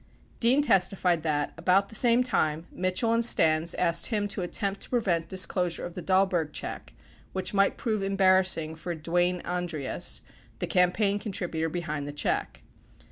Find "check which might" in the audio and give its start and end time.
6.53-7.77